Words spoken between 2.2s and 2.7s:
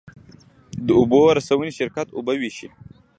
ویشي